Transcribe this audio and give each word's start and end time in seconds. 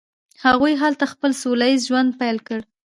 هغوی 0.45 0.73
هلته 0.81 1.05
خپل 1.13 1.31
سوله 1.41 1.65
ایز 1.69 1.81
ژوند 1.89 2.11
پیل 2.19 2.37
کړ. 2.47 2.59